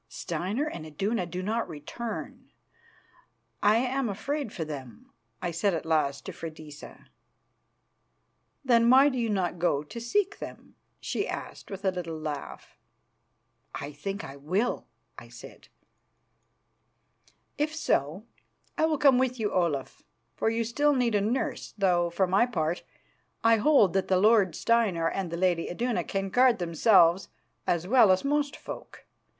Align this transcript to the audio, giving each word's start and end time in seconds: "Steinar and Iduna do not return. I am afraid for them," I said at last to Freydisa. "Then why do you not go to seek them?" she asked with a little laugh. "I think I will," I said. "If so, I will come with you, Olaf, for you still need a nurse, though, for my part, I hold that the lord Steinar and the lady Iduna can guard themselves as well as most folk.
"Steinar 0.09 0.65
and 0.67 0.83
Iduna 0.83 1.27
do 1.27 1.43
not 1.43 1.69
return. 1.69 2.49
I 3.61 3.75
am 3.75 4.09
afraid 4.09 4.51
for 4.51 4.65
them," 4.65 5.11
I 5.43 5.51
said 5.51 5.75
at 5.75 5.85
last 5.85 6.25
to 6.25 6.31
Freydisa. 6.31 7.05
"Then 8.65 8.89
why 8.89 9.09
do 9.09 9.19
you 9.19 9.29
not 9.29 9.59
go 9.59 9.83
to 9.83 10.01
seek 10.01 10.39
them?" 10.39 10.75
she 10.99 11.27
asked 11.29 11.69
with 11.69 11.85
a 11.85 11.91
little 11.91 12.17
laugh. 12.19 12.79
"I 13.75 13.91
think 13.91 14.23
I 14.23 14.37
will," 14.37 14.87
I 15.19 15.29
said. 15.29 15.67
"If 17.59 17.75
so, 17.75 18.25
I 18.79 18.85
will 18.85 18.97
come 18.97 19.19
with 19.19 19.39
you, 19.39 19.51
Olaf, 19.51 20.01
for 20.35 20.49
you 20.49 20.63
still 20.63 20.95
need 20.95 21.13
a 21.13 21.21
nurse, 21.21 21.75
though, 21.77 22.09
for 22.09 22.25
my 22.25 22.47
part, 22.47 22.81
I 23.43 23.57
hold 23.57 23.93
that 23.93 24.07
the 24.07 24.17
lord 24.17 24.55
Steinar 24.55 25.09
and 25.11 25.29
the 25.29 25.37
lady 25.37 25.69
Iduna 25.69 26.03
can 26.05 26.29
guard 26.31 26.57
themselves 26.57 27.29
as 27.67 27.87
well 27.87 28.11
as 28.11 28.25
most 28.25 28.55
folk. 28.57 29.05